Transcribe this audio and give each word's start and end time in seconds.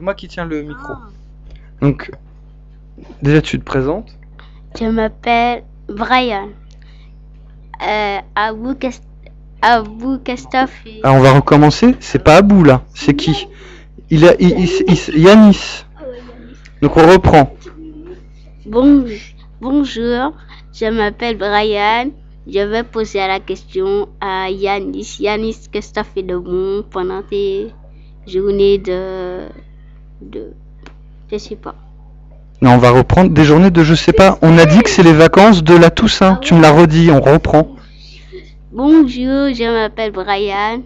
C'est 0.00 0.04
moi 0.04 0.14
qui 0.14 0.28
tiens 0.28 0.46
le 0.46 0.62
micro. 0.62 0.94
Ah. 0.94 1.08
Donc, 1.82 2.10
déjà, 3.20 3.42
tu 3.42 3.58
te 3.58 3.64
présentes. 3.64 4.08
Je 4.80 4.86
m'appelle 4.86 5.62
Brian. 5.90 6.48
Euh, 7.86 8.18
Abou, 8.34 8.72
Kest- 8.76 9.02
Abou 9.60 10.18
Ah, 11.02 11.12
on 11.12 11.20
va 11.20 11.32
recommencer. 11.32 11.96
C'est 12.00 12.24
pas 12.24 12.36
Abou 12.36 12.64
là. 12.64 12.80
C'est 12.94 13.14
qui 13.14 13.46
il 14.08 14.26
a, 14.26 14.32
il, 14.40 14.58
il- 14.58 14.84
il- 14.88 15.20
Yanis. 15.20 15.84
Donc 16.80 16.96
on 16.96 17.06
reprend. 17.06 17.54
Bon- 18.64 19.04
bonjour, 19.60 20.32
je 20.72 20.86
m'appelle 20.86 21.36
Brian. 21.36 22.08
Je 22.46 22.60
vais 22.60 22.84
poser 22.84 23.18
la 23.18 23.38
question 23.38 24.08
à 24.18 24.48
Yanis. 24.48 25.16
Yanis, 25.20 25.68
qu'est-ce 25.70 25.90
que 25.90 25.94
tu 25.94 26.00
as 26.00 26.04
fait 26.04 26.22
de 26.22 26.38
bon 26.38 26.84
pendant 26.90 27.20
tes 27.22 27.68
journées 28.26 28.78
de. 28.78 29.40
De. 30.20 30.52
je 31.30 31.38
sais 31.38 31.56
pas. 31.56 31.74
Non, 32.62 32.72
on 32.72 32.78
va 32.78 32.90
reprendre 32.90 33.30
des 33.30 33.44
journées 33.44 33.70
de 33.70 33.82
je 33.82 33.94
sais 33.94 34.12
pas. 34.12 34.38
On 34.42 34.58
a 34.58 34.66
dit 34.66 34.80
que 34.80 34.90
c'est 34.90 35.02
les 35.02 35.14
vacances 35.14 35.64
de 35.64 35.74
la 35.74 35.90
Toussaint. 35.90 36.36
Tu 36.42 36.54
me 36.54 36.60
l'as 36.60 36.72
redit. 36.72 37.10
On 37.10 37.20
reprend. 37.20 37.74
Bonjour, 38.70 39.48
je 39.54 39.72
m'appelle 39.72 40.12
Brian. 40.12 40.82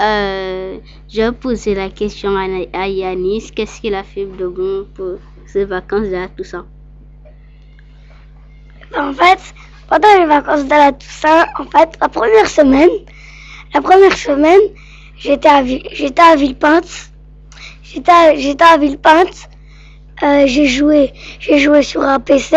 Euh, 0.00 0.78
je 1.08 1.22
vais 1.22 1.32
poser 1.32 1.74
la 1.74 1.88
question 1.88 2.36
à, 2.36 2.44
à 2.78 2.88
Yanis. 2.88 3.50
Qu'est-ce 3.54 3.80
qu'il 3.80 3.94
a 3.94 4.02
fait 4.02 4.26
de 4.26 4.46
bon 4.46 4.86
pour 4.94 5.18
ses 5.46 5.64
vacances 5.64 6.08
de 6.08 6.12
la 6.12 6.28
Toussaint? 6.28 6.66
En 8.98 9.12
fait, 9.14 9.54
pendant 9.88 10.18
les 10.18 10.26
vacances 10.26 10.64
de 10.64 10.70
la 10.70 10.92
Toussaint, 10.92 11.46
en 11.58 11.64
fait, 11.64 11.98
la 12.00 12.08
première 12.08 12.46
semaine, 12.46 12.90
la 13.74 13.80
première 13.80 14.16
semaine, 14.16 14.60
j'étais 15.16 15.48
à, 15.48 15.64
j'étais 15.64 16.22
à 16.22 16.36
Villepinte. 16.36 17.11
J'étais 17.92 18.10
à, 18.12 18.34
j'étais 18.34 18.64
à 18.64 18.78
Villepinte. 18.78 19.48
Euh, 20.22 20.44
j'ai 20.46 20.66
joué, 20.66 21.12
j'ai 21.40 21.58
joué 21.58 21.82
sur 21.82 22.00
un 22.02 22.20
PC 22.20 22.56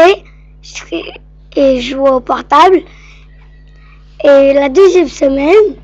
et 1.56 1.82
jouais 1.82 2.10
au 2.10 2.22
portable. 2.22 2.82
Et 4.24 4.54
la 4.54 4.70
deuxième 4.70 5.10
semaine, 5.10 5.76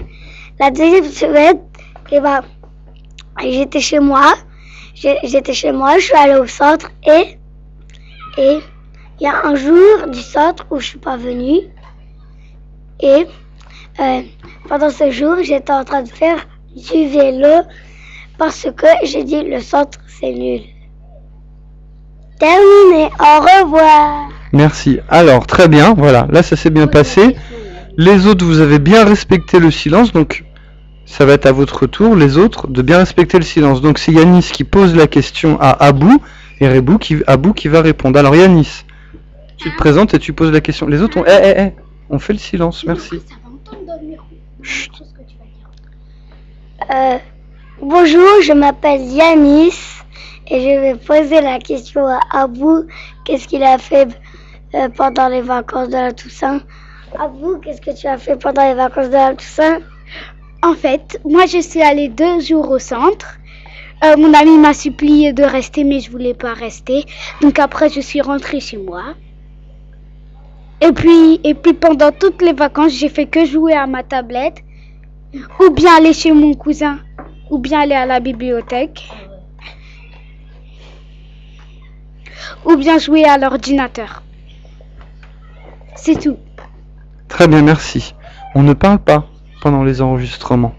la 0.60 0.72
deuxième 0.72 1.10
semaine, 1.10 1.60
eh 2.12 2.20
ben, 2.20 2.42
j'étais 3.42 3.82
chez 3.82 4.00
moi. 4.00 4.36
J'étais 4.94 5.54
chez 5.54 5.72
moi, 5.72 5.98
je 5.98 6.06
suis 6.06 6.16
allée 6.16 6.40
au 6.40 6.48
centre 6.48 6.92
et, 7.06 7.38
et 8.38 8.60
il 9.20 9.24
y 9.24 9.28
a 9.28 9.46
un 9.46 9.56
jour 9.56 10.08
du 10.08 10.22
centre 10.22 10.66
où 10.70 10.80
je 10.80 10.88
suis 10.88 11.00
pas 11.00 11.18
venue. 11.18 11.62
Et 13.02 13.26
euh, 14.00 14.22
pendant 14.70 14.92
ce 14.92 15.10
jour, 15.12 15.38
j'étais 15.42 15.74
en 15.74 15.84
train 15.84 16.04
de 16.04 16.10
faire 16.10 16.48
du 16.76 17.08
vélo 17.08 17.64
parce 18.42 18.66
que 18.76 18.88
j'ai 19.04 19.24
dit 19.24 19.44
le 19.44 19.60
centre 19.60 20.00
c'est 20.08 20.32
nul. 20.32 20.62
Terminé, 22.40 23.04
au 23.20 23.40
revoir. 23.40 24.30
Merci. 24.52 25.00
Alors, 25.10 25.46
très 25.46 25.68
bien. 25.68 25.94
Voilà. 25.94 26.26
Là, 26.32 26.42
ça 26.42 26.56
s'est 26.56 26.72
bien 26.72 26.88
passé. 26.88 27.36
Les 27.98 28.26
autres, 28.26 28.44
vous 28.44 28.60
avez 28.60 28.80
bien 28.80 29.06
respecté 29.06 29.60
le 29.60 29.70
silence. 29.70 30.12
Donc, 30.12 30.44
ça 31.06 31.24
va 31.24 31.34
être 31.34 31.46
à 31.46 31.52
votre 31.52 31.86
tour, 31.86 32.16
les 32.16 32.38
autres, 32.38 32.68
de 32.68 32.82
bien 32.82 32.98
respecter 32.98 33.38
le 33.38 33.44
silence. 33.44 33.80
Donc, 33.80 34.00
c'est 34.00 34.12
Yanis 34.12 34.50
qui 34.52 34.64
pose 34.64 34.96
la 34.96 35.06
question 35.06 35.60
à 35.62 35.70
Abou 35.86 36.20
et 36.60 36.68
Rebou 36.68 36.98
qui, 36.98 37.18
Abou 37.28 37.54
qui 37.54 37.68
va 37.68 37.82
répondre. 37.82 38.18
Alors, 38.18 38.36
Yanis, 38.36 38.86
tu 39.58 39.70
te 39.70 39.78
présentes 39.78 40.16
et 40.16 40.20
tu 40.20 40.34
poses 40.34 40.52
la 40.52 40.62
question. 40.62 40.88
Les 40.88 41.04
autres, 41.04 41.20
on, 41.20 41.26
eh, 41.26 41.42
eh, 41.44 41.54
eh, 41.58 41.72
on 42.10 42.18
fait 42.18 42.34
le 42.34 42.40
silence. 42.40 42.86
Merci. 42.88 43.22
Chut. 44.64 44.92
Euh, 46.90 47.20
bonjour, 47.80 48.42
je 48.42 48.54
m'appelle 48.54 49.02
Yanis 49.02 50.02
et 50.48 50.60
je 50.60 50.80
vais 50.80 50.96
poser 50.96 51.42
la 51.42 51.60
question 51.60 52.06
à 52.08 52.20
Abou. 52.32 52.86
Qu'est-ce 53.26 53.48
qu'il 53.48 53.64
a 53.64 53.78
fait 53.78 54.10
euh, 54.74 54.90
pendant 54.90 55.28
les 55.28 55.42
vacances 55.42 55.90
de 55.90 55.94
la 55.94 56.12
Toussaint? 56.12 56.62
Abou, 57.20 57.58
qu'est-ce 57.60 57.82
que 57.82 57.96
tu 57.96 58.08
as 58.08 58.18
fait 58.18 58.36
pendant 58.36 58.68
les 58.68 58.74
vacances 58.74 59.08
de 59.08 59.14
la 59.14 59.34
Toussaint? 59.36 59.80
En 60.64 60.74
fait, 60.74 61.20
moi 61.24 61.46
je 61.46 61.60
suis 61.60 61.82
allée 61.82 62.10
deux 62.10 62.40
jours 62.40 62.70
au 62.70 62.80
centre. 62.80 63.38
Euh, 64.04 64.18
mon 64.18 64.34
ami 64.34 64.58
m'a 64.58 64.74
supplié 64.74 65.32
de 65.32 65.44
rester, 65.44 65.84
mais 65.84 66.00
je 66.00 66.10
voulais 66.10 66.34
pas 66.34 66.54
rester. 66.54 67.06
Donc 67.42 67.60
après, 67.60 67.90
je 67.90 68.02
suis 68.02 68.22
rentrée 68.22 68.60
chez 68.60 68.78
moi. 68.78 69.14
Et 70.82 70.92
puis, 70.92 71.40
et 71.44 71.54
puis 71.54 71.74
pendant 71.74 72.12
toutes 72.12 72.42
les 72.42 72.54
vacances, 72.54 72.94
j'ai 72.94 73.10
fait 73.10 73.28
que 73.28 73.46
jouer 73.46 73.74
à 73.74 73.86
ma 73.86 74.02
tablette, 74.02 74.64
ou 75.60 75.70
bien 75.70 75.96
aller 75.96 76.14
chez 76.14 76.32
mon 76.32 76.56
cousin, 76.56 77.00
ou 77.52 77.60
bien 77.60 77.82
aller 77.82 77.94
à 77.94 78.06
la 78.06 78.20
bibliothèque, 78.22 79.08
ou 82.66 82.78
bien 82.78 82.98
jouer 82.98 83.26
à 83.26 83.38
l'ordinateur. 83.38 84.24
C'est 85.96 86.20
tout. 86.20 86.38
Très 87.28 87.48
bien, 87.48 87.62
merci. 87.62 88.16
On 88.56 88.64
ne 88.64 88.74
parle 88.74 89.00
pas 89.00 89.28
pendant 89.62 89.84
les 89.84 90.02
enregistrements. 90.02 90.74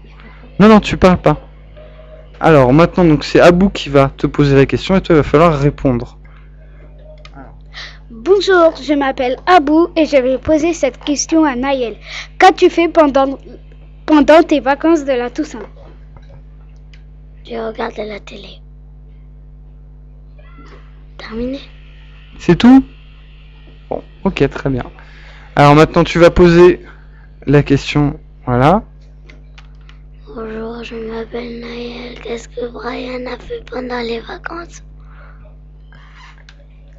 Non, 0.59 0.67
non, 0.67 0.79
tu 0.79 0.97
parles 0.97 1.21
pas. 1.21 1.37
Alors, 2.39 2.73
maintenant, 2.73 3.05
donc, 3.05 3.23
c'est 3.23 3.39
Abou 3.39 3.69
qui 3.69 3.89
va 3.89 4.09
te 4.09 4.27
poser 4.27 4.55
la 4.55 4.65
question 4.65 4.95
et 4.95 5.01
toi, 5.01 5.15
il 5.15 5.17
va 5.17 5.23
falloir 5.23 5.57
répondre. 5.57 6.17
Bonjour, 8.09 8.73
je 8.81 8.93
m'appelle 8.93 9.37
Abou 9.45 9.89
et 9.95 10.05
je 10.05 10.17
vais 10.17 10.37
poser 10.37 10.73
cette 10.73 10.97
question 11.03 11.45
à 11.45 11.55
Naël. 11.55 11.97
Qu'as-tu 12.39 12.69
fait 12.69 12.87
pendant, 12.87 13.37
pendant 14.05 14.41
tes 14.41 14.59
vacances 14.59 15.05
de 15.05 15.13
la 15.13 15.29
Toussaint? 15.29 15.59
J'ai 17.43 17.59
regardé 17.59 18.05
la 18.05 18.19
télé. 18.19 18.59
Terminé. 21.17 21.59
C'est 22.39 22.57
tout? 22.57 22.83
Bon, 23.89 24.01
ok, 24.23 24.49
très 24.49 24.69
bien. 24.69 24.85
Alors, 25.55 25.75
maintenant, 25.75 26.03
tu 26.03 26.19
vas 26.19 26.31
poser 26.31 26.81
la 27.45 27.61
question. 27.61 28.19
Voilà. 28.45 28.83
Bonjour, 30.27 30.83
je 30.83 30.95
m'appelle 30.95 31.59
Naël. 31.59 32.19
Qu'est-ce 32.21 32.49
que 32.49 32.67
Brian 32.71 33.25
a 33.27 33.37
fait 33.37 33.63
pendant 33.69 33.99
les 33.99 34.19
vacances? 34.19 34.81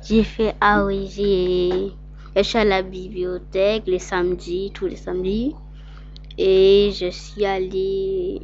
J'ai 0.06 0.22
fait, 0.22 0.54
ah 0.60 0.84
oui, 0.84 1.10
j'ai, 1.10 1.92
je 2.36 2.42
suis 2.42 2.58
à 2.58 2.64
la 2.64 2.82
bibliothèque 2.82 3.84
les 3.86 3.98
samedis, 3.98 4.70
tous 4.74 4.86
les 4.86 4.96
samedis. 4.96 5.54
Et 6.36 6.92
je 6.92 7.10
suis 7.10 7.44
allée, 7.46 8.40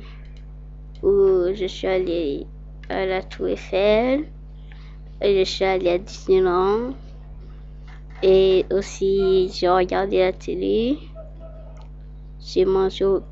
je 1.61 1.67
suis 1.67 1.87
allée 1.87 2.47
à 2.89 3.05
la 3.05 3.23
Tour 3.23 3.49
Eiffel. 3.49 4.25
Et 5.21 5.45
je 5.45 5.51
suis 5.51 5.65
allée 5.65 5.91
à 5.91 5.99
Disneyland. 5.99 6.95
Et 8.23 8.65
aussi, 8.71 9.51
j'ai 9.55 9.69
regardé 9.69 10.19
la 10.21 10.33
télé. 10.33 10.99
J'ai 12.41 12.65
mangé 12.65 13.05
au 13.05 13.23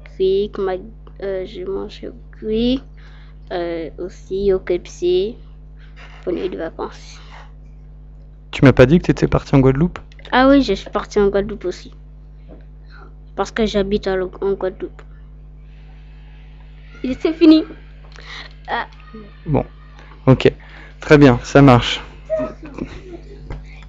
Mac- 0.59 0.81
euh, 1.23 1.45
j'ai 1.47 1.65
mangé 1.65 2.09
au 2.09 2.15
Quick, 2.39 2.83
euh, 3.53 3.91
aussi 3.99 4.53
au 4.53 4.59
KFC 4.59 5.37
pour 6.23 6.33
une 6.33 6.41
nuit 6.41 6.49
de 6.51 6.59
vacances. 6.59 7.19
Tu 8.51 8.65
m'as 8.65 8.73
pas 8.73 8.87
dit 8.87 8.99
que 8.99 9.05
tu 9.05 9.11
étais 9.13 9.29
parti 9.29 9.55
en 9.55 9.61
Guadeloupe? 9.61 9.99
Ah 10.33 10.49
oui, 10.49 10.63
je 10.63 10.75
suis 10.75 10.91
partie 10.91 11.19
en 11.21 11.29
Guadeloupe 11.29 11.65
aussi. 11.65 11.93
Parce 13.37 13.51
que 13.51 13.65
j'habite 13.65 14.09
en 14.09 14.31
en 14.41 14.53
Guadeloupe. 14.53 15.03
Et 17.05 17.15
c'est 17.15 17.33
fini. 17.33 17.65
Bon, 19.47 19.65
ok. 20.27 20.53
Très 21.01 21.19
bien, 21.19 21.39
ça 21.43 21.63
marche. 21.63 22.01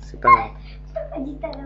C'est 0.01 0.21
pas 0.21 0.29
grave. 0.29 0.48